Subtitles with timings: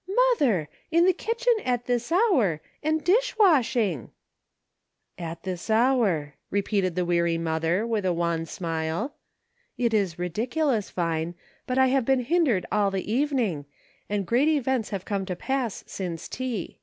[0.32, 0.68] "Mother!
[0.90, 4.10] in the kitchen at this hour, and dish washing!"
[5.30, 9.14] "At this hour!" repeated the weary mother, with a wan smile."
[9.78, 10.90] It is ridiculous.
[10.90, 13.66] Vine, but I have been hindered all the evening,
[14.08, 16.80] and great events have come to pass since tea."